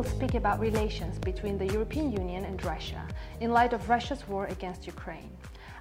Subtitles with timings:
[0.00, 3.06] will speak about relations between the European Union and Russia
[3.42, 5.28] in light of Russia's war against Ukraine.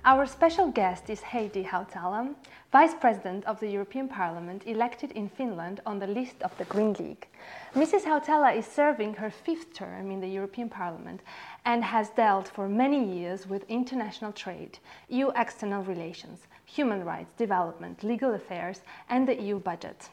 [0.04, 2.36] Our special guest is Heidi Hautala,
[2.74, 6.92] Vice President of the European Parliament, elected in Finland on the list of the Green
[7.00, 7.28] League.
[7.74, 8.04] Mrs.
[8.04, 11.22] Hautala is serving her fifth term in the European Parliament
[11.64, 18.04] and has dealt for many years with international trade, EU external relations, human rights, development,
[18.04, 20.10] legal affairs, and the EU budget.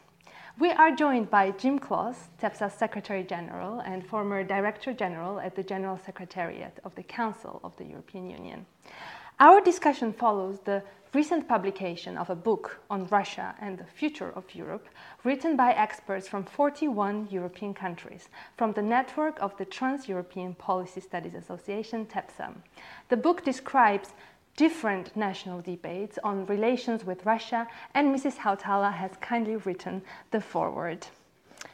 [0.59, 5.61] We are joined by Jim Cloos, TEPSA's Secretary General and former Director General at the
[5.61, 8.65] General Secretariat of the Council of the European Union.
[9.39, 10.81] Our discussion follows the
[11.13, 14.87] recent publication of a book on Russia and the future of Europe,
[15.23, 21.01] written by experts from 41 European countries, from the network of the Trans European Policy
[21.01, 22.51] Studies Association, TEPSA.
[23.09, 24.09] The book describes
[24.57, 28.37] different national debates on relations with Russia, and Mrs.
[28.37, 31.07] Hautala has kindly written the foreword.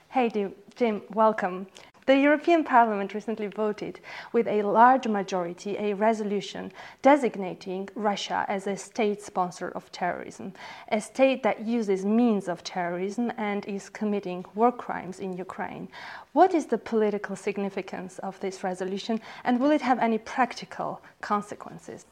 [0.09, 0.29] Hey,
[0.75, 1.65] Jim, welcome.
[2.05, 4.01] The European Parliament recently voted
[4.33, 10.51] with a large majority a resolution designating Russia as a state sponsor of terrorism,
[10.91, 15.87] a state that uses means of terrorism and is committing war crimes in Ukraine.
[16.33, 22.05] What is the political significance of this resolution and will it have any practical consequences?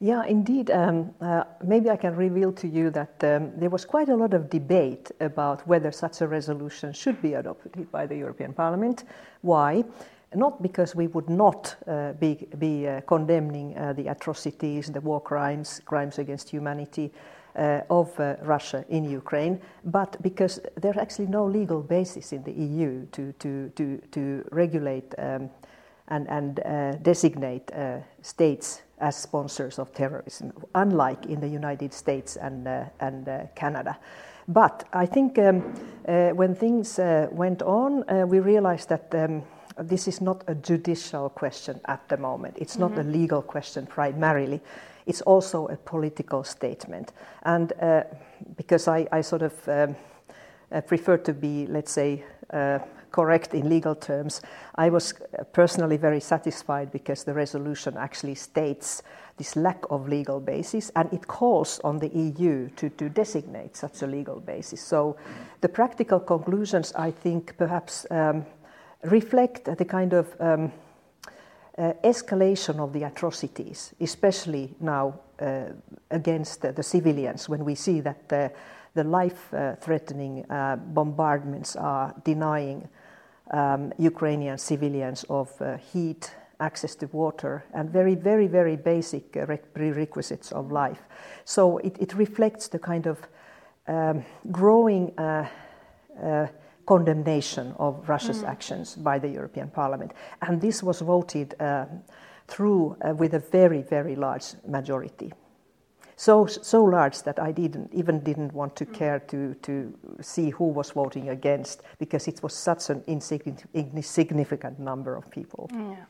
[0.00, 0.70] Yeah, indeed.
[0.70, 4.32] Um, uh, maybe I can reveal to you that um, there was quite a lot
[4.32, 9.04] of debate about whether such a resolution should be adopted by the European Parliament.
[9.40, 9.84] Why?
[10.34, 15.20] Not because we would not uh, be, be uh, condemning uh, the atrocities, the war
[15.20, 17.10] crimes, crimes against humanity
[17.56, 22.52] uh, of uh, Russia in Ukraine, but because there's actually no legal basis in the
[22.52, 25.50] EU to, to, to, to regulate um,
[26.06, 27.72] and, and designate
[28.22, 33.98] states as sponsors of terrorism, unlike in the United States and, uh, and uh, Canada.
[34.48, 35.74] But I think um,
[36.08, 39.42] uh, when things uh, went on, uh, we realized that um,
[39.78, 42.56] this is not a judicial question at the moment.
[42.58, 42.94] It's mm-hmm.
[42.94, 44.60] not a legal question primarily.
[45.06, 47.12] It's also a political statement.
[47.42, 48.04] And uh,
[48.56, 49.96] because I, I, sort of um,
[50.86, 52.24] prefer to be, let's say,
[53.10, 54.40] correct in legal terms.
[54.74, 55.14] I was
[55.52, 59.02] personally very satisfied because the resolution actually states
[59.36, 64.02] this lack of legal basis and it calls on the EU to, to designate such
[64.02, 64.80] a legal basis.
[64.82, 65.16] So
[65.60, 68.44] the practical conclusions, I think, perhaps um,
[69.04, 70.72] reflect the kind of um,
[71.78, 75.66] uh, escalation of the atrocities, especially now uh,
[76.10, 78.50] against the, the, civilians, when we see that the,
[78.98, 82.88] the life threatening uh, bombardments are denying
[83.50, 89.56] um, Ukrainian civilians of uh, heat, access to water, and very, very, very basic uh,
[89.74, 91.02] prerequisites of life.
[91.44, 93.18] So it, it reflects the kind of
[93.86, 95.46] um, growing uh,
[96.22, 96.46] uh
[96.86, 98.48] condemnation of Russia's mm.
[98.48, 100.12] actions by the European Parliament.
[100.40, 101.84] And this was voted uh,
[102.46, 105.32] through uh, with a very, very large majority
[106.18, 109.72] so so large that I didn't even didn't want to care to to
[110.20, 115.70] see who was voting against because it was such an insignificant number of people.
[115.72, 116.04] Yeah.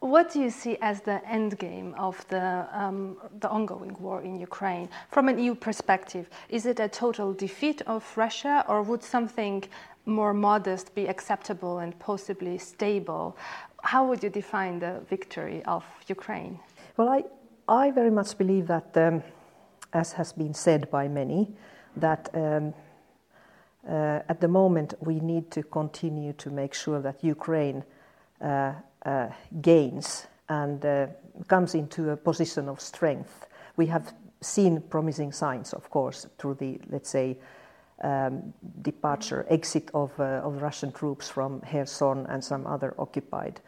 [0.00, 4.38] What do you see as the end game of the, um, the ongoing war in
[4.38, 6.30] Ukraine from an EU perspective?
[6.48, 9.64] Is it a total defeat of Russia, or would something
[10.06, 13.36] more modest be acceptable and possibly stable?
[13.82, 16.60] How would you define the victory of Ukraine?
[16.96, 17.24] Well, I,
[17.68, 19.22] I very much believe that, um,
[19.92, 21.52] as has been said by many,
[21.96, 22.72] that um,
[23.86, 27.84] uh, at the moment we need to continue to make sure that Ukraine
[28.40, 28.72] uh,
[29.04, 29.28] uh,
[29.60, 31.06] gains and uh,
[31.46, 33.46] comes into a position of strength.
[33.76, 37.36] We have seen promising signs, of course, through the, let's say,
[38.02, 43.60] um, departure, exit of, uh, of Russian troops from Kherson and some other occupied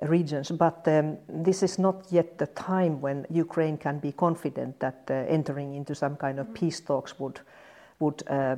[0.00, 0.50] regions.
[0.50, 5.14] But um, this is not yet the time when Ukraine can be confident that uh,
[5.28, 7.40] entering into some kind of peace talks would
[8.02, 8.56] would uh,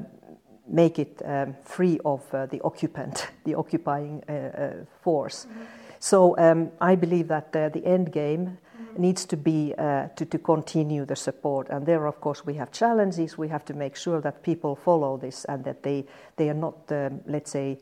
[0.67, 4.71] make it um, free of uh, the occupant, the occupying uh, uh,
[5.03, 5.45] force.
[5.45, 5.63] Mm-hmm.
[6.01, 9.03] So um, I believe that uh, the end game mm-hmm.
[9.03, 9.75] needs to be
[10.17, 11.69] to, to continue the support.
[11.69, 13.39] And there, of course, we have challenges.
[13.39, 16.07] We have to make sure that people follow this and that they
[16.37, 17.79] they are not, um, let's say.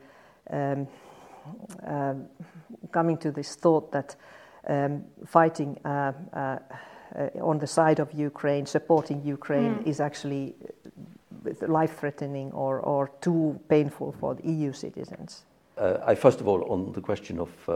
[1.86, 2.26] Um,
[2.92, 4.16] coming to this thought that
[4.68, 6.58] um, fighting uh, uh,
[7.40, 9.86] on the side of Ukraine, supporting Ukraine, mm.
[9.86, 10.54] is actually
[11.66, 15.44] life threatening or, or too painful for the EU citizens.
[15.76, 17.72] Uh, I, first of all, on the question of uh,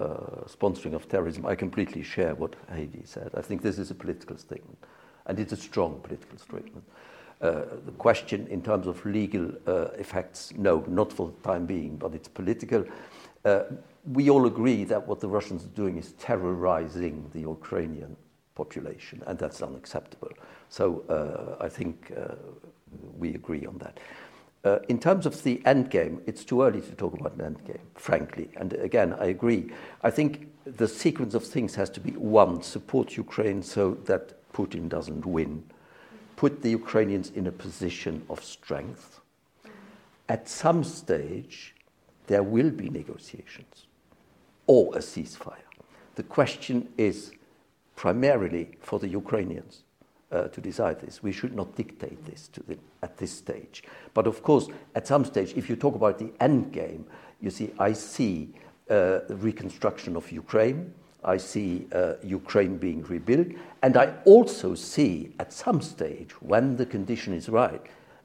[0.47, 3.31] sponsoring of terrorism, I completely share what Heidi said.
[3.35, 4.79] I think this is a political statement,
[5.27, 6.85] and it's a strong political statement.
[7.41, 11.97] Uh, the question in terms of legal uh, effects, no, not for the time being,
[11.97, 12.85] but it's political.
[13.47, 13.63] Uh,
[14.13, 18.17] we all agree that what the Russians are doing is terrorizing the Ukrainian
[18.57, 20.33] population, and that's unacceptable.
[20.69, 22.35] So uh, I think uh,
[23.17, 24.01] we agree on that.
[24.65, 27.65] Uh, in terms of the end game, it's too early to talk about an end
[27.65, 28.51] game, frankly.
[28.57, 29.71] And again, I agree.
[30.03, 34.89] I think the sequence of things has to be one, support Ukraine so that Putin
[34.89, 35.63] doesn't win,
[36.35, 39.21] put the Ukrainians in a position of strength.
[40.29, 41.76] At some stage,
[42.27, 43.87] there will be negotiations
[44.67, 45.55] or a ceasefire.
[46.17, 47.33] The question is
[47.95, 49.85] primarily for the Ukrainians
[50.33, 51.23] uh, to decide this.
[51.23, 53.85] We should not dictate this to them at this stage.
[54.15, 57.07] But of course, at some stage, if you talk about the end game,
[57.41, 58.53] you see, I see
[58.91, 60.93] uh, reconstruction of Ukraine.
[61.25, 63.49] I see uh, Ukraine being rebuilt.
[63.83, 67.83] And I also see at some stage, when the condition is right,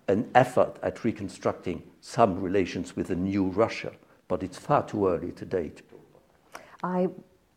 [0.07, 3.91] an effort at reconstructing some relations with a new Russia.
[4.27, 5.81] But it's far too early to date.
[6.83, 7.09] I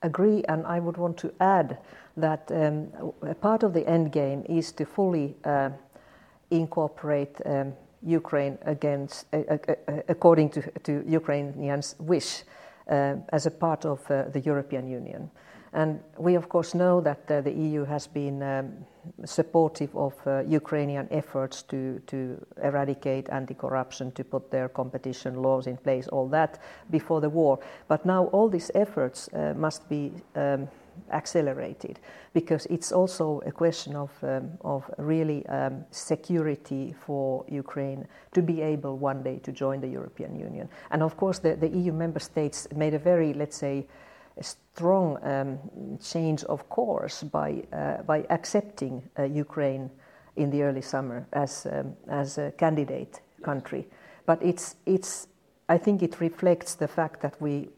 [0.02, 1.78] agree, and I would want to add
[2.16, 2.88] that um,
[3.22, 5.70] a part of the end game is to fully uh,
[6.50, 9.58] incorporate um, Ukraine against, uh, uh,
[9.88, 12.44] uh according to, to, Ukrainians' wish
[12.90, 15.30] uh, as a part of uh, the European Union.
[15.72, 18.86] And we, of course, know that the EU has been um,
[19.24, 20.14] supportive of
[20.46, 26.28] Ukrainian efforts to, to eradicate anti corruption, to put their competition laws in place, all
[26.28, 26.60] that
[26.90, 27.58] before the war.
[27.88, 30.68] But now all these efforts must be um,
[31.12, 32.00] accelerated
[32.32, 38.60] because it's also a question of, um, of really um, security for Ukraine to be
[38.60, 40.68] able one day to join the European Union.
[40.90, 43.86] And of course, the, the EU member states made a very, let's say,
[44.40, 45.58] strong um,
[46.02, 49.90] change of course by, uh, by accepting uh, Ukraine
[50.36, 53.86] in the early summer as, um, as a candidate country.
[54.26, 55.28] But it's, it's,
[55.68, 57.68] I think it reflects the fact that we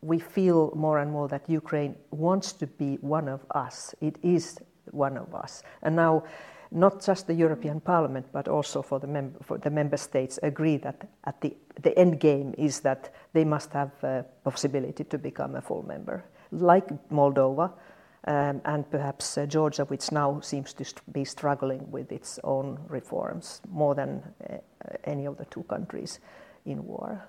[0.00, 3.94] we feel more and more that Ukraine wants to be one of us.
[4.00, 4.58] It is
[4.90, 5.62] one of us.
[5.82, 6.24] And now,
[6.72, 10.76] not just the European Parliament, but also for the, mem- for the member states agree
[10.78, 15.56] that at the, the end game is that they must have a possibility to become
[15.56, 17.72] a full member, like Moldova.
[18.24, 22.78] Um, and perhaps uh, Georgia, which now seems to st- be struggling with its own
[22.88, 24.58] reforms more than uh,
[25.02, 26.20] any of the two countries
[26.64, 27.20] in war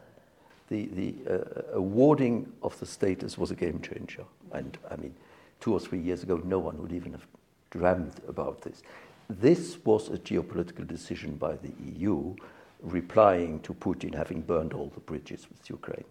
[0.74, 4.24] the, the uh, awarding of the status was a game changer.
[4.52, 5.14] And I mean,
[5.60, 7.26] two or three years ago, no one would even have
[7.70, 8.82] dreamed about this.
[9.30, 12.36] This was a geopolitical decision by the EU,
[12.82, 16.04] replying to Putin having burned all the bridges with Ukraine.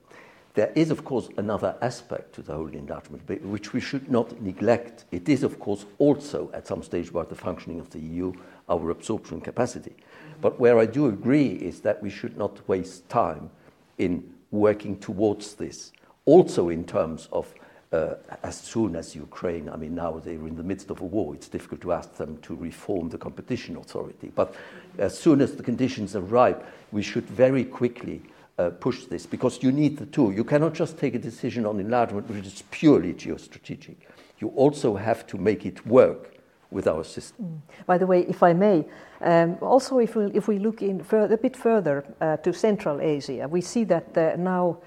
[0.54, 5.06] There is, of course, another aspect to the whole enlargement, which we should not neglect.
[5.10, 8.32] It is, of course, also at some stage about the functioning of the EU,
[8.68, 9.94] our absorption capacity.
[10.42, 13.50] But where I do agree is that we should not waste time
[13.96, 15.92] in working towards this.
[16.26, 17.54] Also, in terms of
[17.92, 21.34] uh, as soon as Ukraine, I mean, now they're in the midst of a war,
[21.34, 24.32] it's difficult to ask them to reform the competition authority.
[24.34, 24.54] But
[24.98, 28.22] as soon as the conditions are ripe, we should very quickly
[28.58, 30.30] uh, push this because you need the two.
[30.30, 33.96] You cannot just take a decision on enlargement which is purely geostrategic.
[34.38, 36.32] You also have to make it work
[36.70, 37.44] with our system.
[37.44, 37.84] Mm.
[37.86, 38.86] By the way, if I may,
[39.20, 43.00] um, also if we, if we look in further, a bit further uh, to Central
[43.00, 44.78] Asia, we see that uh, now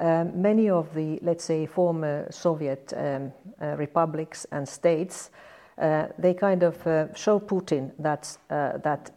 [0.00, 5.30] um, many of the, let's say, former Soviet um, uh, republics and states,
[5.78, 9.10] uh, they kind of uh, show Putin that, uh, that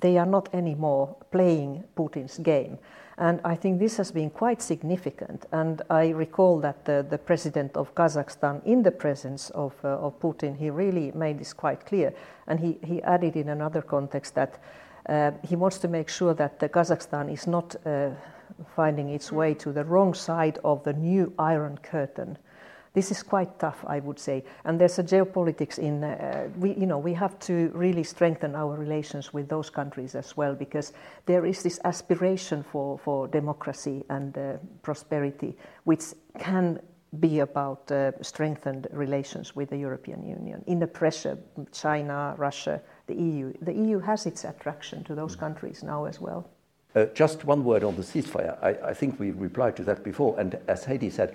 [0.00, 2.78] they are not anymore playing Putin's game.
[3.16, 5.46] And I think this has been quite significant.
[5.52, 10.18] And I recall that the, the president of Kazakhstan, in the presence of, uh, of
[10.18, 12.12] Putin, he really made this quite clear.
[12.48, 14.58] And he, he added in another context that
[15.08, 17.76] uh, he wants to make sure that Kazakhstan is not
[18.76, 22.38] finding its way to the wrong side of the new Iron Curtain
[22.94, 24.44] this is quite tough, I would say.
[24.64, 28.76] And there's a geopolitics in, uh, we, you know, we have to really strengthen our
[28.76, 30.92] relations with those countries as well because
[31.26, 36.04] there is this aspiration for, for democracy and uh, prosperity, which
[36.38, 36.80] can
[37.18, 40.62] be about uh, strengthened relations with the European Union.
[40.68, 41.36] In the pressure,
[41.72, 43.52] China, Russia, the EU.
[43.60, 46.48] The EU has its attraction to those countries now as well.
[46.94, 48.56] Uh, just one word on the ceasefire.
[48.62, 50.38] I, I think we replied to that before.
[50.38, 51.34] And as Heidi said,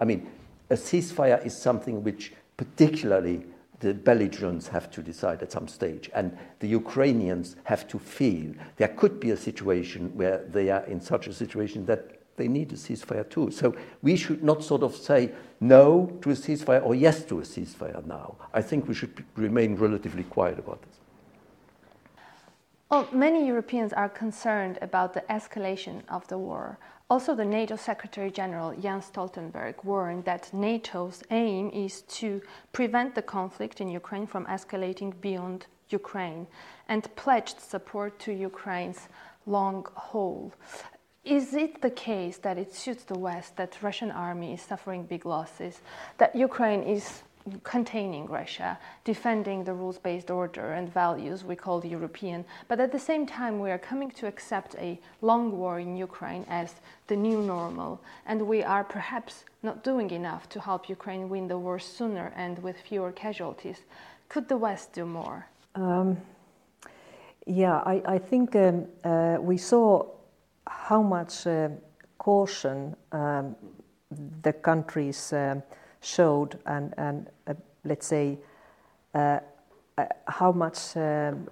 [0.00, 0.30] I mean,
[0.70, 3.44] a ceasefire is something which particularly
[3.80, 8.88] the belligerents have to decide at some stage, and the Ukrainians have to feel there
[8.88, 12.76] could be a situation where they are in such a situation that they need a
[12.76, 13.50] ceasefire too.
[13.50, 17.42] So we should not sort of say no to a ceasefire or yes to a
[17.42, 18.36] ceasefire now.
[18.52, 20.99] I think we should remain relatively quiet about this.
[22.90, 26.76] Well, many Europeans are concerned about the escalation of the war.
[27.08, 32.42] Also, the NATO Secretary General Jens Stoltenberg warned that NATO's aim is to
[32.72, 36.48] prevent the conflict in Ukraine from escalating beyond Ukraine
[36.88, 39.06] and pledged support to Ukraine's
[39.46, 40.52] long haul.
[41.24, 45.24] Is it the case that it suits the West that Russian army is suffering big
[45.24, 45.80] losses,
[46.18, 47.22] that Ukraine is
[47.64, 52.98] containing Russia, defending the rules based order and values we call European, but at the
[52.98, 56.74] same time, we are coming to accept a long war in Ukraine as
[57.06, 61.58] the new normal, and we are perhaps not doing enough to help Ukraine win the
[61.58, 63.80] war sooner and with fewer casualties.
[64.28, 65.46] Could the West do more?
[65.74, 66.16] Um,
[67.46, 70.06] yeah, I, I think um, uh, we saw
[70.66, 71.70] how much uh,
[72.18, 73.56] caution um,
[74.42, 75.32] the countries.
[75.32, 75.60] Uh,
[76.00, 77.54] showed and, and uh,
[77.84, 78.38] let's say
[79.14, 79.38] uh,
[79.98, 81.48] uh how much um,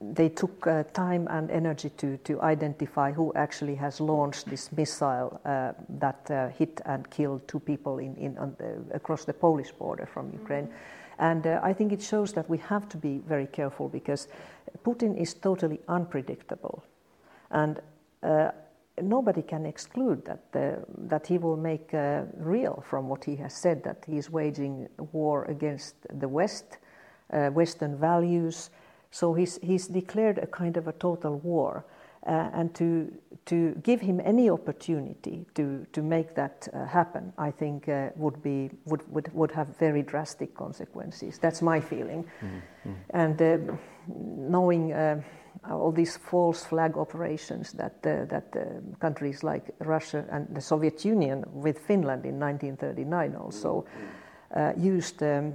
[0.00, 5.40] they took uh, time and energy to, to identify who actually has launched this missile
[5.44, 10.30] uh, that hit and killed two people in, in, the, across the Polish border from
[10.32, 10.68] Ukraine.
[11.18, 14.28] And I think it shows that we have to be very careful because
[14.84, 16.84] Putin is totally unpredictable.
[17.50, 17.80] And
[19.02, 23.54] nobody can exclude that, uh, that he will make uh, real from what he has
[23.54, 26.78] said that he is waging war against the West,
[27.32, 28.70] uh, Western values.
[29.10, 31.84] So he's, he's declared a kind of a total war.
[32.26, 33.12] Uh, and to,
[33.44, 38.42] to give him any opportunity to, to make that uh, happen, I think uh, would,
[38.42, 41.38] be, would, would, would have very drastic consequences.
[41.38, 42.24] That's my feeling.
[42.42, 42.92] Mm-hmm.
[43.10, 44.92] And knowing
[45.70, 51.04] all these false flag operations that, uh, that uh, countries like Russia and the Soviet
[51.04, 53.84] Union with Finland in 1939 also
[54.54, 55.22] uh, used.
[55.22, 55.54] Um,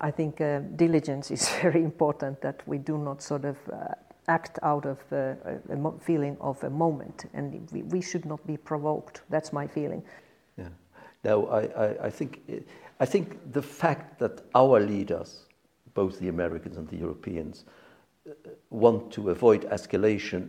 [0.00, 3.94] I think uh, diligence is very important that we do not sort of uh,
[4.28, 5.34] act out of uh,
[5.70, 9.22] a mo- feeling of a moment, and we, we, should not be provoked.
[9.28, 10.02] That's my feeling.
[10.56, 10.68] Yeah.
[11.24, 12.40] Now, I, I, I, think,
[13.00, 15.46] I think the fact that our leaders,
[15.94, 17.64] both the Americans and the Europeans,
[18.70, 20.48] want to avoid escalation,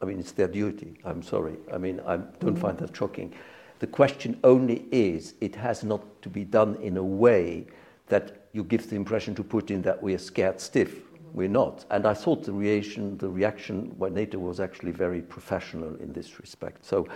[0.00, 0.98] I mean, it's their duty.
[1.04, 1.56] I'm sorry.
[1.72, 3.34] I mean, I don't find that shocking.
[3.80, 7.66] The question only is it has not to be done in a way
[8.08, 11.02] that you give the impression to Putin that we are scared stiff.
[11.32, 11.84] We're not.
[11.90, 16.40] And I thought the reaction, the reaction by NATO was actually very professional in this
[16.40, 16.84] respect.
[16.84, 17.06] So,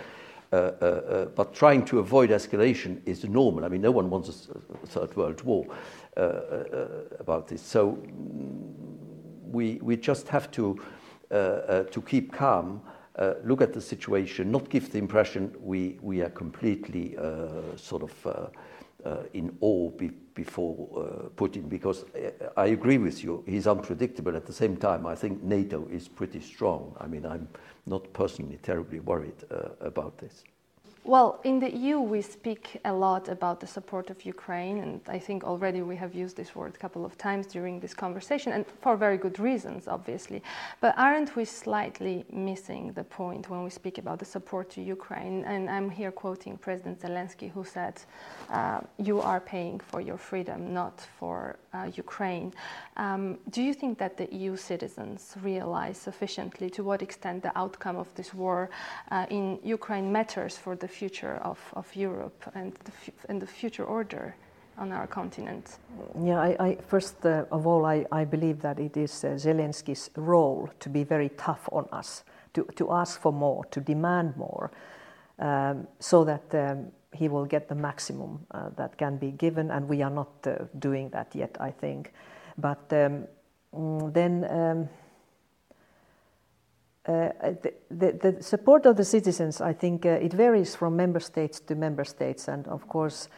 [0.53, 3.65] uh, uh, uh, but trying to avoid escalation is normal.
[3.65, 5.65] I mean, no one wants a, third world war
[6.15, 6.87] uh, uh,
[7.19, 7.61] about this.
[7.61, 7.97] So,
[9.55, 10.77] we, we just have to,
[11.31, 12.81] uh, uh, to keep calm,
[13.15, 17.15] uh, look at the situation, not give the impression we, we are completely
[17.77, 18.51] sort of
[19.33, 22.03] in awe be, before Putin, because
[22.57, 24.35] I agree with you, he's unpredictable.
[24.35, 26.93] At the same time, I think NATO is pretty strong.
[26.99, 27.47] I mean, I'm
[27.85, 29.41] not personally terribly worried
[29.79, 30.43] about this.
[31.07, 35.19] Well, in the EU, we speak a lot about the support of Ukraine, and I
[35.19, 38.65] think already we have used this word a couple of times during this conversation, and
[38.81, 40.41] for very good reasons, obviously.
[40.81, 45.43] But aren't we slightly missing the point when we speak about the support to Ukraine?
[45.45, 48.01] And I'm here quoting President Zelensky, who said,
[48.49, 52.53] uh, You are paying for your freedom, not for uh, Ukraine.
[52.97, 57.97] Um, do you think that the EU citizens realize sufficiently to what extent the outcome
[57.97, 58.69] of this war
[59.11, 62.93] uh, in Ukraine matters for the future of, of Europe and the,
[63.29, 64.35] and the future order
[64.77, 65.77] on our continent?
[66.21, 70.09] Yeah, I, I first uh, of all, I, I believe that it is uh, Zelensky's
[70.15, 74.71] role to be very tough on us, to, to ask for more, to demand more,
[75.39, 79.87] um, so that um, he will get the maximum uh, that can be given, and
[79.87, 82.13] we are not uh, doing that yet, I think.
[82.57, 83.27] But um,
[83.73, 84.45] mm, then.
[84.49, 84.89] Um,
[87.07, 87.29] uh,
[87.61, 91.59] the, the, the, support of the citizens, I think uh, it varies from member states
[91.59, 92.47] to member states.
[92.47, 93.29] And of course,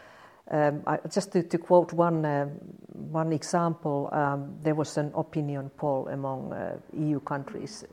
[0.49, 2.45] um, I, just to, to, quote one, uh,
[2.93, 7.83] one example, um, there was an opinion poll among uh, EU countries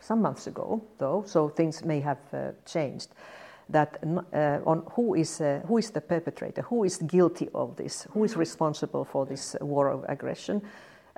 [0.00, 2.18] some months ago, though, so things may have
[2.64, 3.08] changed.
[3.68, 8.22] That uh, on who is, who is the perpetrator, who is guilty of this, who
[8.22, 10.62] is responsible for this war of aggression.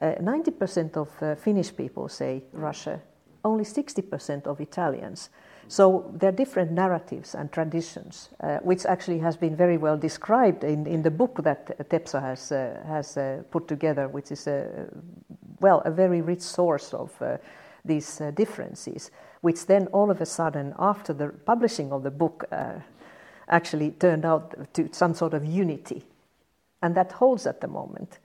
[0.00, 3.00] 90% of Finnish people say Russia
[3.44, 5.30] only 60% of Italians.
[5.68, 10.64] So there are different narratives and traditions, uh, which actually has been very well described
[10.64, 14.88] in, in the book that TEPSA has, uh, has uh, put together, which is a,
[15.60, 17.36] well, a very rich source of uh,
[17.84, 22.44] these uh, differences, which then all of a sudden, after the publishing of the book,
[22.52, 22.74] uh,
[23.48, 26.04] actually turned out to some sort of unity.
[26.82, 28.18] And that holds at the moment.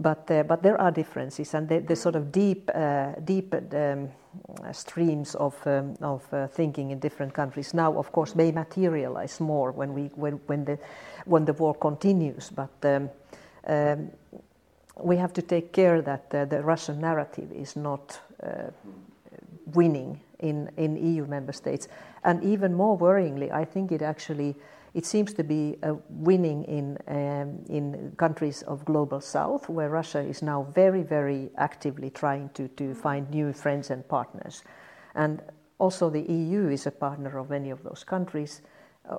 [0.00, 4.08] But, uh, but there are differences, and the, sort of deep, uh, deep um,
[4.70, 9.72] streams of, um, of uh, thinking in different countries now, of course, may materialize more
[9.72, 10.78] when, we, when, when, the,
[11.24, 12.50] when the war continues.
[12.50, 13.10] But um,
[13.66, 14.10] um
[15.00, 18.20] we have to take care that uh, the Russian narrative is not
[19.74, 21.88] winning in, in EU member states.
[22.24, 24.56] And even more worryingly, I think it actually
[24.94, 30.20] it seems to be uh, winning in, um, in countries of global south, where Russia
[30.20, 34.62] is now very, very actively trying to, to find new friends and partners.
[35.14, 35.42] And
[35.78, 38.62] also, the EU is a partner of many of those countries.
[39.08, 39.18] Uh,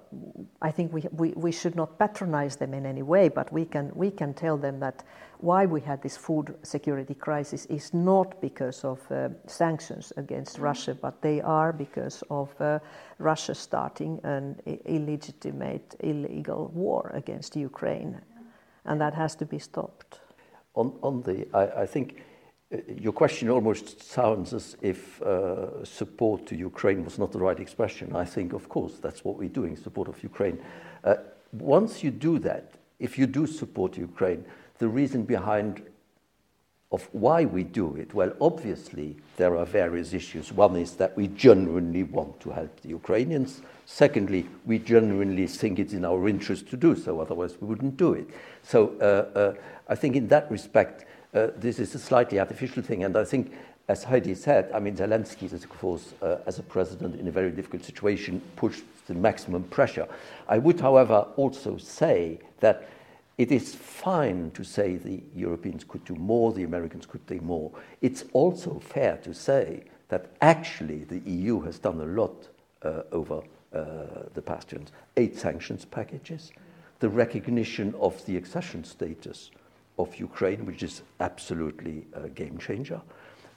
[0.62, 3.92] I think we, we, we should not patronize them in any way, but we can,
[3.96, 5.04] we can tell them that
[5.40, 10.66] why we had this food security crisis is not because of uh, sanctions against mm-hmm.
[10.66, 12.80] Russia, but they are because of uh,
[13.18, 18.20] Russia starting an illegitimate, illegal war against Ukraine.
[18.86, 20.20] And that has to be stopped.
[20.76, 22.22] On, on the, I, I think
[22.88, 28.16] your question almost sounds as if uh, support to Ukraine was not the right expression.
[28.16, 30.60] I think, of course, that's what we're doing, support of Ukraine.
[31.04, 31.16] Uh,
[31.52, 34.46] once you do that, if you do support Ukraine,
[34.78, 35.82] the reason behind
[36.92, 38.14] of why we do it?
[38.16, 40.52] Well, obviously, there are various issues.
[40.52, 43.62] One is that we genuinely want to help the Ukrainians.
[43.86, 48.14] Secondly, we genuinely think it's in our interest to do so, otherwise, we wouldn't do
[48.14, 48.28] it.
[48.64, 49.54] So, uh, uh,
[49.88, 53.04] I think in that respect, uh, this is a slightly artificial thing.
[53.04, 53.54] And I think,
[53.88, 57.32] as Heidi said, I mean, Zelensky is, of course, uh, as a president in a
[57.32, 60.08] very difficult situation, pushed the maximum pressure.
[60.48, 62.90] I would, however, also say that
[63.38, 67.72] it is fine to say the Europeans could do more, the Americans could do more.
[68.02, 72.50] It's also fair to say that actually the EU has done a lot
[72.82, 73.42] uh, over
[73.74, 74.92] uh, the past years.
[75.16, 76.52] Eight sanctions packages,
[77.00, 79.52] the recognition of the accession status
[80.00, 83.02] of Ukraine, which is absolutely a game changer,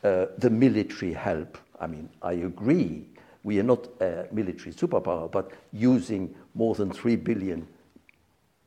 [0.04, 1.56] uh, the military help.
[1.80, 3.06] I mean, I agree,
[3.44, 7.66] we are not a military superpower, but using more than 3 billion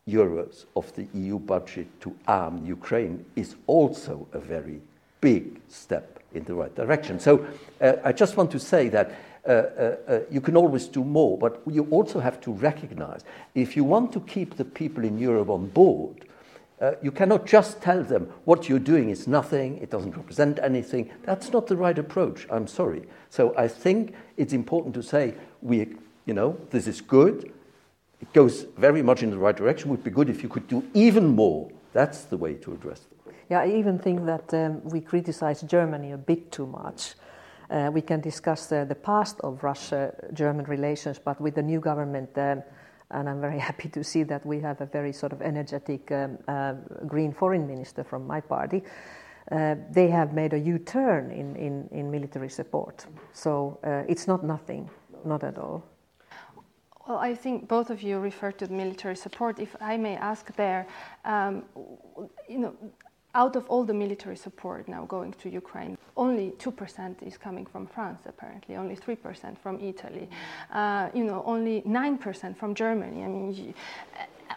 [0.08, 4.80] euros of the EU budget to arm Ukraine is also a very
[5.20, 7.20] big step in the right direction.
[7.20, 7.46] So
[7.80, 9.10] uh, I just want to say that
[9.46, 13.22] uh, uh, uh, you can always do more, but you also have to recognize
[13.54, 16.26] if you want to keep the people in Europe on board,
[16.80, 21.10] uh, you cannot just tell them what you're doing is nothing, it doesn't represent anything.
[21.24, 23.08] That's not the right approach, I'm sorry.
[23.30, 25.94] So I think it's important to say, we,
[26.26, 27.52] you know, this is good,
[28.20, 29.88] it goes very much in the right direction.
[29.88, 31.70] It would be good if you could do even more.
[31.92, 33.34] That's the way to address it.
[33.48, 37.14] Yeah, I even think that um, we criticize Germany a bit too much.
[37.70, 41.80] Uh, we can discuss uh, the past of Russia German relations, but with the new
[41.80, 42.62] government, um,
[43.10, 46.38] and I'm very happy to see that we have a very sort of energetic um,
[46.48, 46.74] uh,
[47.06, 48.82] green foreign minister from my party.
[49.50, 53.06] Uh, they have made a U turn in, in, in, military support.
[53.32, 54.90] So uh, it's not nothing,
[55.24, 55.84] not at all.
[57.06, 59.60] Well, I think both of you referred to military support.
[59.60, 60.88] If I may ask there,
[61.24, 61.62] um,
[62.48, 62.74] you know,
[63.36, 67.86] out of all the military support now going to Ukraine, only 2% is coming from
[67.86, 70.26] France, apparently, only 3% from Italy,
[70.72, 73.22] uh, you know, only 9% from Germany.
[73.22, 73.74] I mean,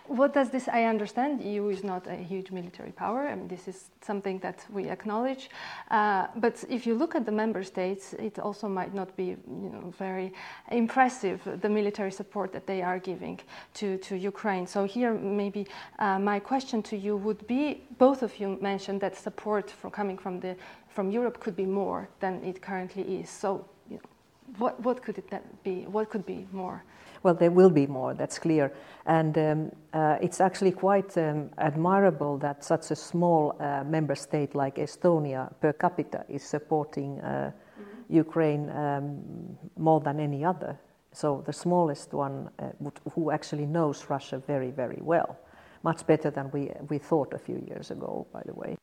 [0.10, 0.68] what does this?
[0.68, 4.66] I understand EU is not a huge military power, I mean, this is something that
[4.70, 5.50] we acknowledge.
[5.92, 9.70] Uh, but if you look at the member states, it also might not be, you
[9.74, 10.34] know, very
[10.72, 13.40] impressive the military support that they are giving
[13.76, 14.66] to, to Ukraine.
[14.66, 15.68] So here, maybe
[16.00, 20.18] uh, my question to you would be: both of you mentioned that support from coming
[20.18, 20.56] from the
[20.90, 23.30] from Europe could be more than it currently is.
[23.30, 24.10] So, you know,
[24.58, 25.32] what what could it
[25.64, 25.86] be?
[25.86, 26.84] What could be more?
[27.24, 28.72] Well, there will be more, that's clear.
[29.06, 34.56] And um, uh, it's actually quite um, admirable that such a small uh, member state
[34.56, 38.14] like Estonia per capita is supporting uh, mm-hmm.
[38.16, 40.80] Ukraine um, more than any other.
[41.12, 45.38] So the smallest one uh, would, who actually knows Russia very, very well,
[45.84, 48.78] much better than we, we thought a few years ago, by the way.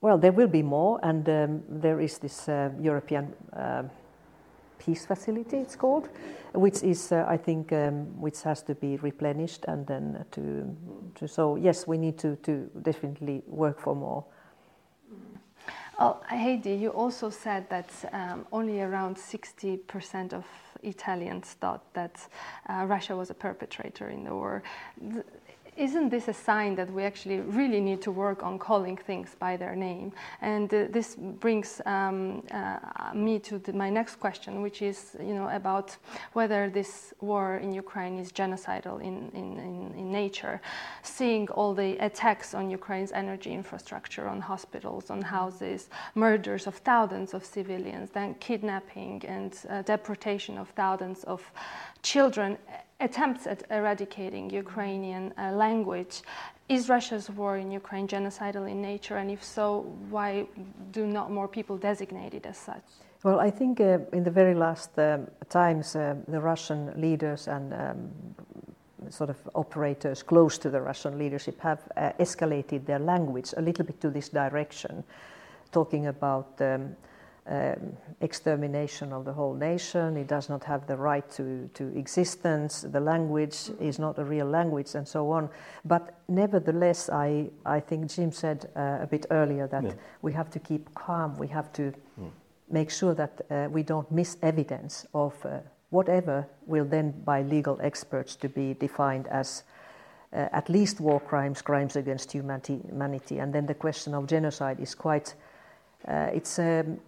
[0.00, 3.84] Well, there will be more, and um, there is this uh, European uh,
[4.84, 6.08] peace facility, it's called,
[6.54, 10.76] which is, uh, I think, um, which has to be replenished and then to,
[11.16, 14.24] to so yes, we need to, to definitely work for more.
[15.98, 20.44] Oh, Heidi, you also said that um, only around 60% of
[20.82, 22.26] Italians thought that
[22.68, 24.62] uh, Russia was a perpetrator in the war.
[25.76, 29.56] Isn't this a sign that we actually really need to work on calling things by
[29.56, 30.12] their name?
[30.42, 32.78] And uh, this brings um, uh,
[33.14, 35.96] me to the, my next question, which is, you know, about
[36.34, 40.60] whether this war in Ukraine is genocidal in, in, in, in nature.
[41.02, 47.32] Seeing all the attacks on Ukraine's energy infrastructure, on hospitals, on houses, murders of thousands
[47.32, 51.40] of civilians, then kidnapping and uh, deportation of thousands of
[52.02, 52.58] children
[53.02, 56.22] attempts at eradicating Ukrainian uh, language.
[56.68, 59.16] Is Russia's war in Ukraine genocidal in nature?
[59.16, 60.46] And if so, why
[60.92, 62.84] do not more people designate it as such?
[63.24, 67.72] Well, I think uh, in the very last um, times, uh, the Russian leaders and
[67.72, 68.10] um,
[69.10, 73.84] sort of operators close to the Russian leadership have uh, escalated their language a little
[73.84, 75.04] bit to this direction,
[75.70, 76.96] talking about um,
[77.46, 80.16] um, extermination of the whole nation.
[80.16, 82.82] It does not have the right to, to existence.
[82.82, 85.48] The language is not a real language, and so on.
[85.84, 89.92] But nevertheless, I, I think Jim said uh, a bit earlier that yeah.
[90.22, 91.36] we have to keep calm.
[91.36, 92.30] We have to mm.
[92.70, 95.58] make sure that uh, we don't miss evidence of uh,
[95.90, 99.64] whatever will then, by legal experts, to be defined as.
[100.34, 104.80] Uh, at least war crimes, crimes against humanity, humanity, and then the question of genocide
[104.80, 105.34] is quite.
[106.08, 106.98] Uh, it's um,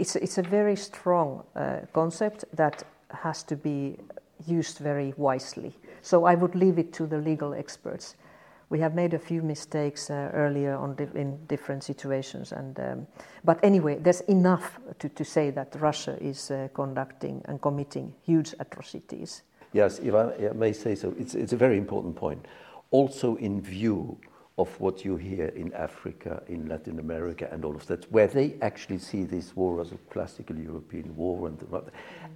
[0.00, 3.96] it's, it's a very strong uh, concept that has to be
[4.46, 5.76] used very wisely.
[6.02, 8.16] So I would leave it to the legal experts.
[8.70, 13.06] We have made a few mistakes uh, earlier on di- in different situations, and um,
[13.44, 18.54] but anyway, there's enough to, to say that Russia is uh, conducting and committing huge
[18.60, 19.42] atrocities.
[19.72, 22.46] Yes, if I may say so, it's, it's a very important point.
[22.92, 24.18] Also, in view
[24.60, 28.56] of what you hear in Africa, in Latin America, and all of that, where they
[28.60, 31.46] actually see this war as a classical European war.
[31.46, 31.58] And,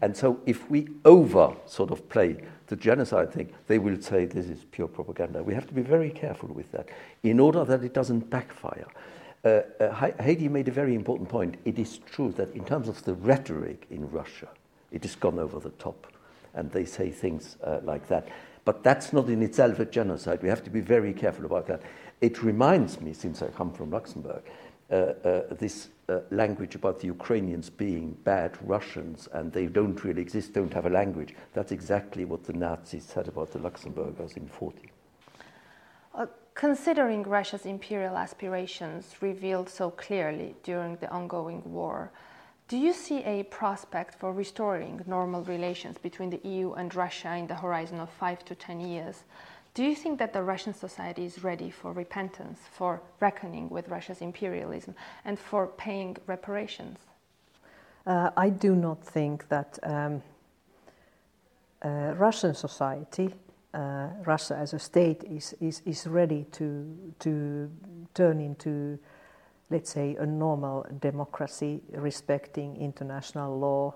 [0.01, 4.47] and so, if we over sort of play the genocide thing, they will say this
[4.47, 5.43] is pure propaganda.
[5.43, 6.89] We have to be very careful with that
[7.23, 8.87] in order that it doesn't backfire.
[9.45, 11.57] Uh, uh, Heidi made a very important point.
[11.67, 14.49] It is true that in terms of the rhetoric in Russia,
[14.91, 16.07] it has gone over the top,
[16.55, 18.29] and they say things uh, like that.
[18.65, 20.43] But that's not in itself a genocide.
[20.43, 21.83] We have to be very careful about that.
[22.25, 24.45] It reminds me, since I come from Luxembourg,
[24.91, 30.23] uh, uh, this uh, language about the Ukrainians being bad Russians and they don't really
[30.23, 31.35] exist, don't have a language.
[31.53, 34.91] That's exactly what the Nazis said about the Luxembourgers in 40.
[36.15, 42.11] Uh, considering Russia's imperial aspirations revealed so clearly during the ongoing war,
[42.69, 47.47] do you see a prospect for restoring normal relations between the EU and Russia in
[47.49, 49.25] the horizon of five to ten years?
[49.75, 54.21] Do you think that the Russian society is ready for repentance, for reckoning with Russia's
[54.21, 56.99] imperialism, and for paying reparations?
[58.07, 60.23] Uh, I do not think that um,
[61.83, 63.35] uh, Russian society,
[63.73, 67.69] uh, Russia as a state, is, is, is ready to, to
[68.15, 68.97] turn into,
[69.71, 73.95] let's say, a normal democracy respecting international law,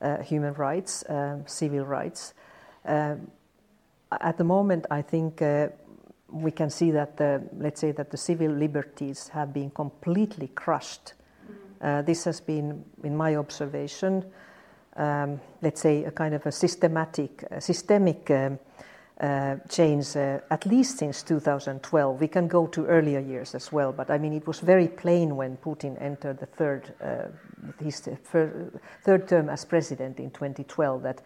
[0.00, 2.34] uh, human rights, um, civil rights.
[2.84, 3.32] Um,
[4.10, 5.68] at the moment, I think uh,
[6.30, 11.14] we can see that the, let's say that the civil liberties have been completely crushed.
[11.14, 11.86] Mm-hmm.
[11.86, 14.24] Uh, this has been, in my observation,
[14.96, 18.58] um, let's say a kind of a systematic, uh, systemic um,
[19.20, 22.20] uh, change, uh, at least since 2012.
[22.20, 25.36] We can go to earlier years as well, but I mean, it was very plain
[25.36, 27.24] when Putin entered the third, uh,
[27.82, 28.00] his
[29.02, 31.22] third term as president in 2012 that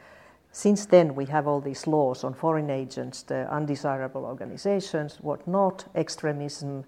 [0.52, 6.84] since then, we have all these laws on foreign agents, the undesirable organizations, whatnot, extremism.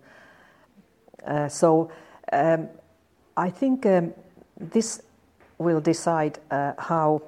[1.26, 1.90] Uh, so
[2.30, 2.68] um,
[3.38, 4.12] I think um,
[4.60, 5.02] this
[5.56, 7.22] will decide uh, how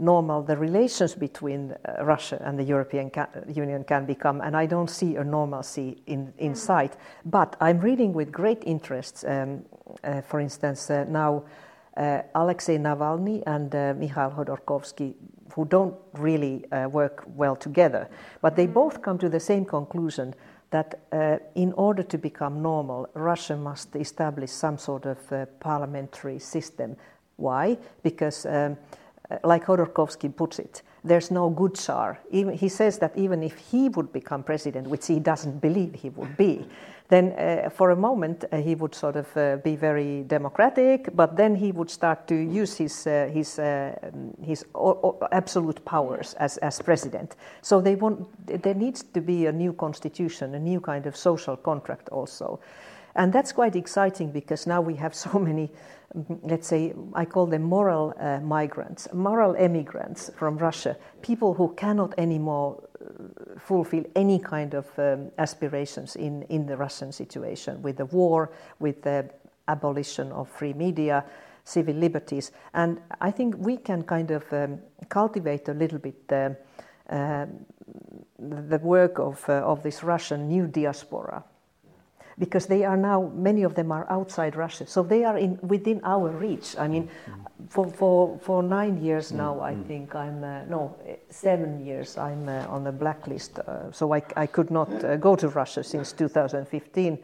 [0.00, 4.66] normal the relations between uh, Russia and the European ca- Union can become, and I
[4.66, 6.96] don't see a normalcy in, in sight.
[7.24, 9.64] But I'm reading with great interest, um,
[10.02, 11.44] uh, for instance, uh, now
[11.96, 15.14] uh, Alexei Navalny and uh, Mikhail Khodorkovsky
[15.54, 18.08] who don't really uh, work well together.
[18.40, 20.34] But they both come to the same conclusion
[20.70, 26.38] that uh, in order to become normal, Russia must establish some sort of uh, parliamentary
[26.38, 26.96] system.
[27.36, 27.76] Why?
[28.02, 28.78] Because, um,
[29.30, 32.18] uh, like Khodorkovsky puts it, there's no good Tsar.
[32.30, 36.08] Even, he says that even if he would become president, which he doesn't believe he
[36.10, 36.66] would be,
[37.12, 41.36] then uh, for a moment uh, he would sort of uh, be very democratic, but
[41.36, 43.92] then he would start to use his uh, his uh,
[44.42, 47.36] his o- o- absolute powers as as president.
[47.60, 48.26] So they want
[48.62, 52.60] there needs to be a new constitution, a new kind of social contract also.
[53.14, 55.72] And that's quite exciting because now we have so many, mm,
[56.42, 62.14] let's say, I call them moral uh, migrants, moral emigrants from Russia, people who cannot
[62.18, 68.06] anymore uh, fulfill any kind of um, aspirations in, in the Russian situation with the
[68.06, 69.28] war, with the
[69.68, 71.24] abolition of free media,
[71.64, 72.52] civil liberties.
[72.74, 76.56] And I think we can kind of um, cultivate a little bit the,
[77.08, 77.46] uh,
[78.38, 81.44] the work of, uh, of this Russian new diaspora
[82.38, 86.00] because they are now many of them are outside Russia, so they are in within
[86.04, 86.76] our reach.
[86.78, 87.08] I mean,
[87.68, 90.96] for for, for nine years now, I think I'm uh, no
[91.30, 95.36] seven years I'm uh, on the blacklist, uh, so I, I could not uh, go
[95.36, 97.18] to Russia since 2015.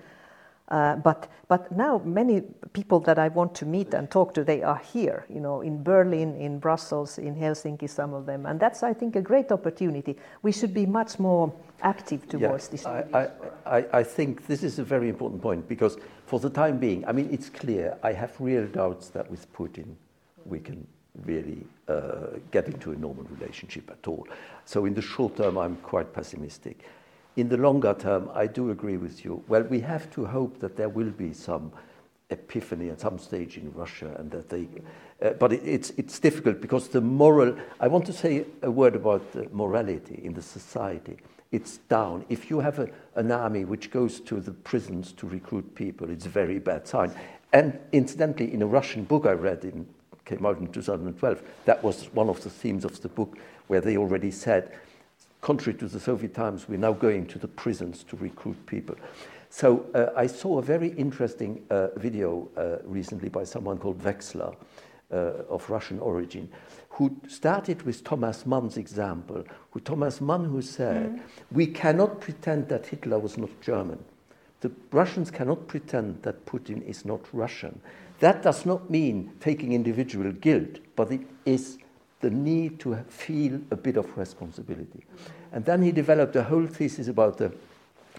[0.70, 2.42] Uh, but but now many
[2.74, 5.82] people that I want to meet and talk to, they are here, you know, in
[5.82, 10.16] Berlin, in Brussels, in Helsinki, some of them, and that's I think a great opportunity.
[10.42, 12.86] We should be much more active towards yeah, this.
[12.86, 13.30] I,
[13.66, 17.12] I, I think this is a very important point because for the time being, I
[17.12, 19.94] mean, it's clear I have real doubts that with Putin
[20.44, 20.86] we can
[21.24, 24.26] really uh, get into a normal relationship at all.
[24.64, 26.84] So in the short term, I'm quite pessimistic
[27.38, 29.44] in the longer term, I do agree with you.
[29.46, 31.70] Well, we have to hope that there will be some
[32.30, 34.66] epiphany at some stage in Russia, and that they.
[35.22, 37.56] Uh, but it, it's it's difficult because the moral.
[37.78, 41.16] I want to say a word about morality in the society.
[41.50, 42.24] It's down.
[42.28, 46.26] If you have a, an army which goes to the prisons to recruit people, it's
[46.26, 47.12] a very bad sign.
[47.52, 49.86] And incidentally, in a Russian book I read in
[50.24, 53.96] came out in 2012, that was one of the themes of the book, where they
[53.96, 54.78] already said
[55.40, 58.96] contrary to the Soviet times, we're now going to the prisons to recruit people.
[59.50, 64.54] So uh, I saw a very interesting uh, video uh, recently by someone called Wexler
[65.12, 66.48] uh, of Russian origin,
[66.90, 69.44] who started with Thomas Mann's example.
[69.70, 71.20] Who Thomas Mann who said, mm.
[71.52, 73.98] "We cannot pretend that Hitler was not German.
[74.60, 77.80] The Russians cannot pretend that Putin is not Russian.
[78.18, 81.78] That does not mean taking individual guilt, but it is."
[82.20, 85.04] the need to feel a bit of responsibility.
[85.52, 87.52] And then he developed a whole thesis about the,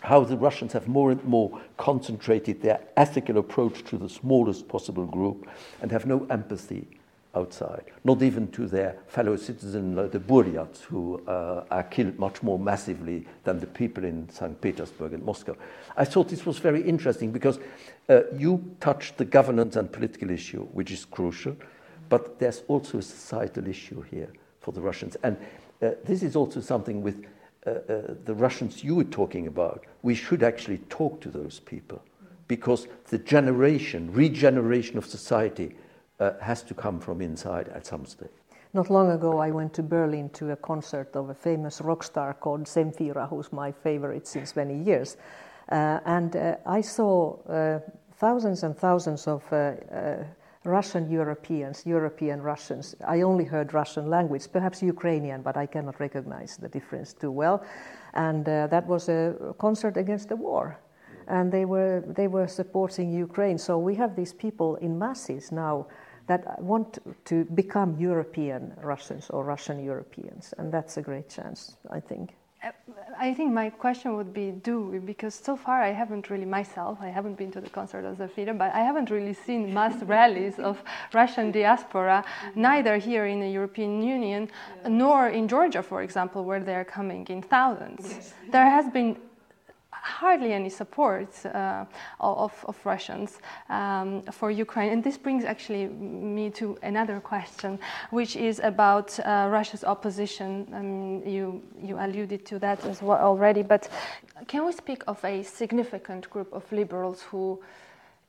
[0.01, 5.05] how the Russians have more and more concentrated their ethical approach to the smallest possible
[5.05, 5.47] group
[5.81, 6.87] and have no empathy
[7.35, 12.41] outside, not even to their fellow citizens, like the Buryats, who uh, are killed much
[12.41, 14.59] more massively than the people in St.
[14.59, 15.55] Petersburg and Moscow.
[15.95, 17.59] I thought this was very interesting because
[18.09, 21.55] uh, you touched the governance and political issue, which is crucial.
[22.09, 24.29] But there's also a societal issue here
[24.61, 25.15] for the Russians.
[25.23, 25.37] And
[25.81, 27.23] uh, this is also something with
[27.67, 29.85] uh, uh, the Russians you were talking about.
[30.01, 32.01] We should actually talk to those people
[32.47, 35.75] because the generation, regeneration of society
[36.19, 38.29] uh, has to come from inside at some stage.
[38.73, 42.33] Not long ago, I went to Berlin to a concert of a famous rock star
[42.33, 45.17] called Zemfira, who's my favorite since many years.
[45.69, 47.37] Uh, and uh, I saw
[48.15, 49.43] thousands and thousands of
[50.65, 52.95] Russian Europeans, European Russians.
[53.07, 57.63] I only heard Russian language, perhaps Ukrainian, but I cannot recognize the difference too well.
[58.13, 60.77] And uh, that was a concert against the war.
[61.27, 63.57] And they were, they were supporting Ukraine.
[63.57, 65.87] So we have these people in masses now
[66.27, 70.53] that want to become European Russians or Russian Europeans.
[70.57, 72.38] And that's a great chance, I think.
[73.17, 77.07] I think my question would be do because so far I haven't really myself I
[77.07, 80.83] haven't been to the concert of Zemfira but I haven't really seen mass rallies of
[81.13, 84.49] Russian diaspora neither here in the European Union
[84.87, 88.03] nor in Georgia for example where they are coming in thousands.
[88.09, 88.33] Yes.
[88.51, 89.17] There has been
[90.01, 91.85] hardly any support uh,
[92.19, 94.91] of, of, Russians um, for Ukraine.
[94.91, 100.67] And this brings actually me to another question, which is about uh, Russia's opposition.
[100.71, 103.89] Mean, you, you alluded to that as well already, but
[104.47, 107.61] can we speak of a significant group of liberals who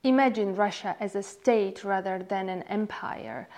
[0.02, 3.48] imagine Russia as a state rather than an empire?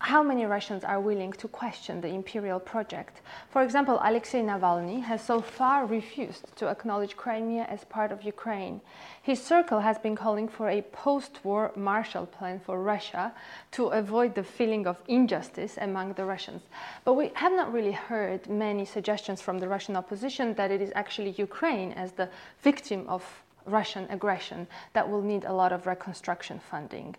[0.00, 3.20] How many Russians are willing to question the imperial project.
[3.50, 8.80] For example, Alexei Navalny has so far refused to acknowledge Crimea as part of Ukraine.
[9.22, 13.32] His circle has been calling for a post war Marshall Plan for Russia
[13.72, 16.62] to avoid the feeling of injustice among the Russians.
[17.04, 20.92] But we have not really heard many suggestions from the Russian opposition that it is
[20.94, 22.30] actually Ukraine as the
[22.62, 23.22] victim of
[23.66, 27.16] Russian aggression that will need a lot of reconstruction funding.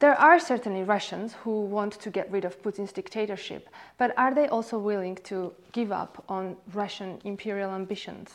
[0.00, 4.48] There are certainly Russians who want to get rid of Putin's dictatorship, but are they
[4.48, 8.30] also willing to give up on Russian imperial ambitions?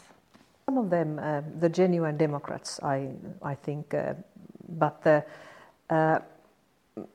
[0.68, 3.10] Some of them, uh, the genuine Democrats, I,
[3.42, 4.14] I think, uh,
[4.70, 5.22] but uh,
[5.90, 6.20] uh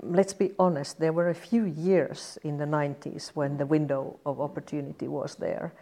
[0.02, 4.40] let's be honest, there were a few years in the 90s when the window of
[4.40, 5.72] opportunity was there,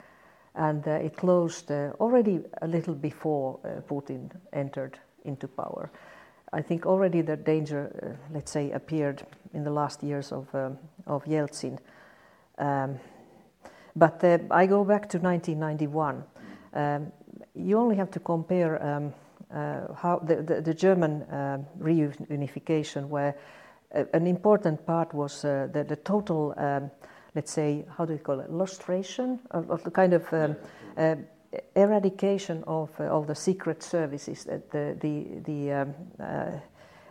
[0.55, 5.91] and uh, it closed uh, already a little before Putin entered into power.
[6.53, 10.79] I think already the danger, uh, let's say, appeared in the last years of, um,
[11.07, 11.79] of Yeltsin.
[12.59, 12.99] Um,
[13.95, 16.25] but uh, I go back to 1991.
[16.75, 17.13] Um,
[17.55, 19.13] you only have to compare um,
[19.51, 23.37] uh, how the, the, the German uh, reunification, where
[23.95, 26.91] uh, an important part was uh, the, the total, um,
[27.35, 30.33] let's say, how do you call it, lustration of, of the kind of
[31.53, 35.95] uh, eradication of all the secret services, the, the, the um,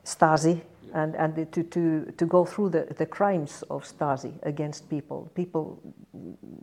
[0.03, 0.61] Stasi
[0.93, 5.31] and, and to, to, to go through the, the crimes of Stasi against people.
[5.35, 5.81] People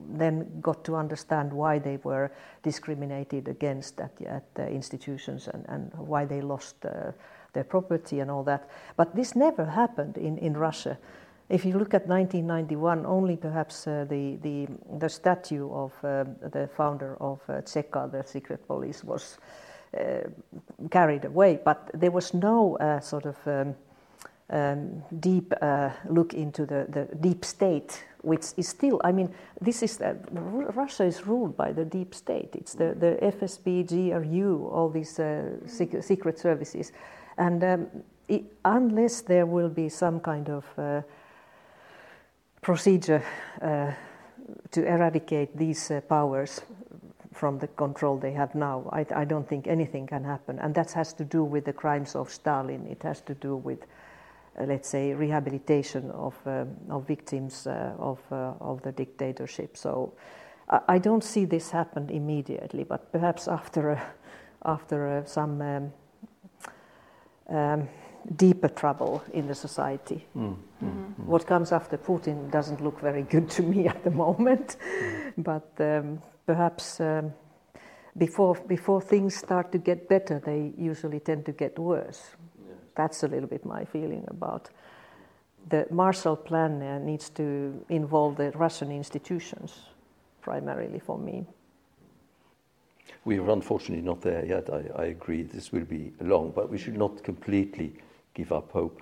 [0.09, 2.31] then got to understand why they were
[2.63, 7.13] discriminated against at, at the institutions and, and why they lost uh,
[7.53, 8.69] their property and all that.
[8.97, 10.99] But this never happened in, in Russia.
[11.49, 14.67] If you look at 1991, only perhaps uh, the, the,
[14.99, 19.39] the statue of uh, the founder of uh, Cheka, the secret police, was
[19.97, 20.29] uh,
[20.91, 23.75] carried away, but there was no uh, sort of um,
[24.51, 29.29] um, deep uh, look into the, the deep state, which is still, I mean,
[29.61, 32.55] this is, uh, Russia is ruled by the deep state.
[32.55, 36.93] It's the, the FSB, GRU, all these uh, secret, services.
[37.37, 37.87] And um,
[38.29, 40.65] it, unless there will be some kind of
[42.65, 43.23] procedure
[43.63, 43.93] uh,
[44.71, 46.63] to eradicate these uh, powers
[47.33, 50.59] from the control they have now, I, I don't think anything can happen.
[50.59, 52.87] And that has to do with the crimes of Stalin.
[52.87, 53.81] It has to do with
[54.57, 59.77] uh, let's say, rehabilitation of, uh, of victims uh, of, of the dictatorship.
[59.77, 60.13] So
[60.69, 64.01] I, don't see this happen immediately, but perhaps after,
[64.65, 65.93] after some um,
[67.49, 67.89] um,
[68.37, 70.27] deeper trouble in the society.
[70.37, 71.25] Mm, mm, mm.
[71.27, 75.33] What comes after Putin doesn't look very good to me at the moment, mm.
[75.39, 77.33] but um, perhaps um,
[78.17, 82.23] before, before things start to get better, they usually tend to get worse.
[82.95, 84.71] That's a little bit my feeling about
[85.69, 89.89] the Marshall Plan uh, needs to involve the Russian institutions
[90.43, 91.47] primarily for me.
[93.25, 94.69] We are unfortunately not there yet.
[94.71, 97.95] I, I, agree this will be long, but we should not completely
[98.35, 99.01] give up hope.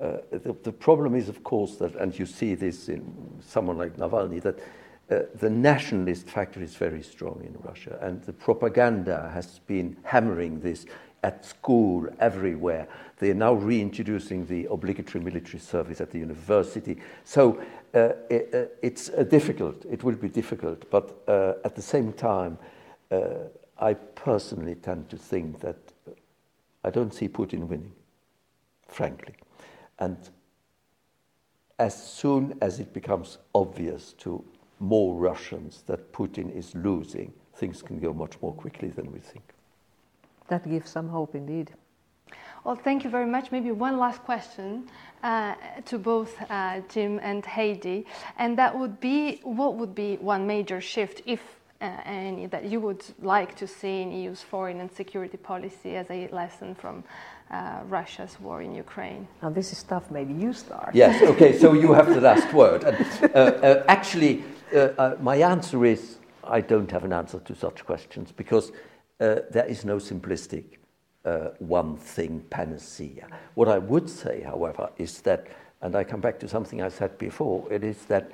[0.00, 3.96] Uh, the, the, problem is, of course, that, and you see this in someone like
[3.96, 4.58] Navalny, that
[5.10, 10.60] uh, the nationalist factor is very strong in Russia, and the propaganda has been hammering
[10.60, 10.84] this
[11.22, 12.86] at school, everywhere.
[13.18, 16.98] They are now reintroducing the obligatory military service at the university.
[17.24, 17.60] So
[17.94, 19.84] uh, it, uh, it's uh, difficult.
[19.90, 20.90] It will be difficult.
[20.90, 22.58] But uh, at the same time,
[23.78, 25.76] I personally tend to think that
[26.82, 27.92] I don't see Putin winning,
[28.96, 29.34] frankly.
[29.98, 30.16] And
[31.78, 34.42] as soon as it becomes obvious to
[34.80, 39.44] more Russians that Putin is losing, things can go much more quickly than we think.
[40.48, 41.72] That gives some hope indeed.
[42.64, 43.52] Well, thank you very much.
[43.52, 44.88] Maybe one last question
[45.22, 45.54] uh,
[45.84, 48.06] to both uh, Jim and Heidi,
[48.38, 51.40] and that would be what would be one major shift, if
[51.80, 56.10] uh, any, that you would like to see in EU's foreign and security policy as
[56.10, 57.04] a lesson from
[57.50, 59.28] uh, Russia's war in Ukraine?
[59.42, 60.10] Now, this is tough.
[60.10, 60.94] Maybe you start.
[60.94, 62.84] Yes, okay, so you have the last word.
[62.84, 64.44] And, uh, uh, actually,
[65.20, 68.72] my answer is I don't have an answer to such questions because
[69.18, 70.64] there is no simplistic
[71.26, 73.26] uh, one thing panacea.
[73.54, 75.46] What I would say, however, is that,
[75.82, 78.30] and I come back to something I said before, it is that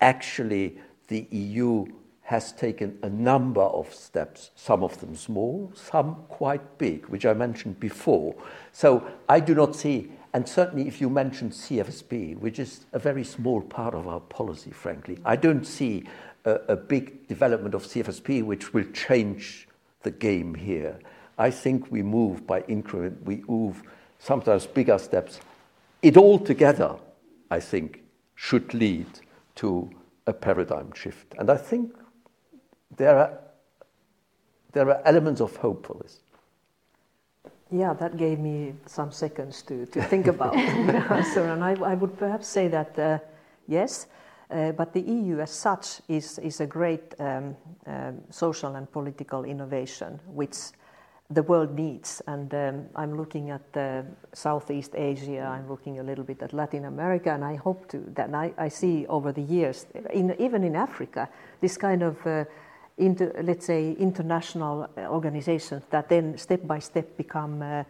[0.00, 1.86] actually the EU
[2.22, 7.34] has taken a number of steps, some of them small, some quite big, which I
[7.34, 8.34] mentioned before.
[8.72, 13.24] So I do not see, and certainly if you mention CFSP, which is a very
[13.24, 16.04] small part of our policy, frankly, I don't see
[16.44, 19.68] a, a big development of CFSP which will change
[20.02, 20.98] the game here.
[21.38, 23.82] I think we move by increment, we move
[24.18, 25.40] sometimes bigger steps.
[26.02, 26.96] It all together,
[27.50, 28.02] I think,
[28.36, 29.06] should lead
[29.56, 29.90] to
[30.26, 31.34] a paradigm shift.
[31.38, 31.92] And I think
[32.96, 33.38] there are,
[34.72, 36.20] there are elements of hope for this.
[37.70, 40.52] Yeah, that gave me some seconds to, to think about
[40.86, 41.44] the answer.
[41.44, 43.18] And I, I, would perhaps say that uh,
[43.66, 44.06] yes,
[44.50, 49.44] uh, but the EU as such is, is a great um, um, social and political
[49.44, 50.56] innovation, which
[51.30, 52.20] the world needs.
[52.26, 54.02] And um, I'm looking at uh,
[54.34, 58.34] Southeast Asia, I'm looking a little bit at Latin America, and I hope to that
[58.34, 61.30] I, I see over the years, in, even in Africa,
[61.62, 62.18] this kind of
[62.98, 67.84] uh, inter, let's say international organizations that then step by step become uh,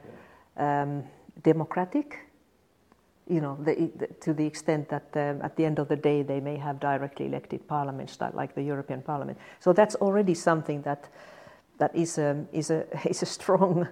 [0.57, 1.05] um,
[1.43, 2.19] democratic.
[3.29, 6.23] You know, the, the, to the extent that um, at the end of the day
[6.23, 9.39] they may have directly elected parliaments, like the European Parliament.
[9.61, 11.09] So that's already something that
[11.79, 13.89] that is a, is a, is a strong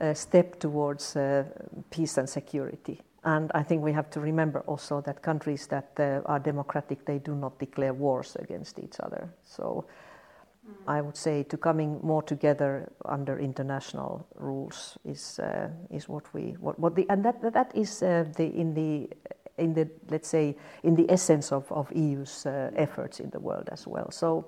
[0.00, 1.44] uh, step towards uh,
[1.90, 3.00] peace and security.
[3.24, 7.18] And I think we have to remember also that countries that uh, are democratic, they
[7.18, 9.28] do not declare wars against each other.
[9.44, 9.84] So.
[10.86, 16.56] I would say to coming more together under international rules is uh, is what we
[16.60, 19.10] what, what the and that that is uh, the in the
[19.58, 23.68] in the let's say in the essence of of EU's uh, efforts in the world
[23.70, 24.10] as well.
[24.10, 24.46] So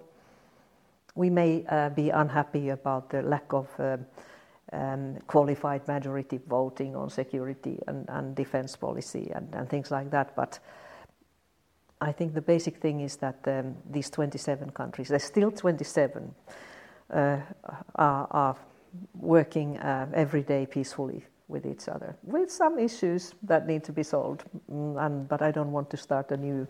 [1.15, 3.97] we may uh, be unhappy about the lack of uh,
[4.73, 10.35] um, qualified majority voting on security and, and defense policy and, and, things like that.
[10.37, 10.61] But
[12.01, 16.35] I think the basic thing is that um, these 27 countries, there's still 27,
[17.13, 17.37] uh,
[17.95, 18.57] are, are,
[19.15, 24.03] working uh, every day peacefully with each other, with some issues that need to be
[24.03, 24.43] solved.
[24.69, 26.67] Mm, and, but I don't want to start a new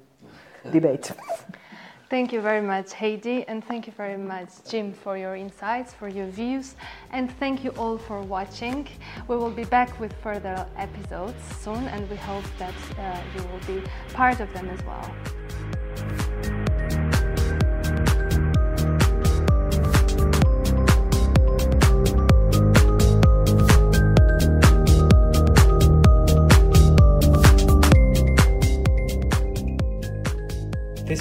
[0.71, 1.13] debate.
[2.11, 6.09] Thank you very much, Heidi, and thank you very much, Jim, for your insights, for
[6.09, 6.75] your views,
[7.13, 8.89] and thank you all for watching.
[9.29, 13.81] We will be back with further episodes soon, and we hope that uh, you will
[13.81, 15.40] be part of them as well.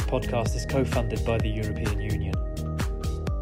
[0.10, 2.34] Podcast is co funded by the European Union.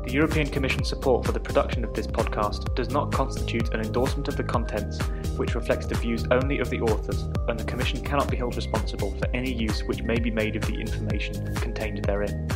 [0.04, 4.28] The European Commission support for the production of this podcast does not constitute an endorsement
[4.28, 5.02] of the contents,
[5.38, 9.12] which reflects the views only of the authors, and the Commission cannot be held responsible
[9.12, 12.50] for any use which may be made of the information contained therein.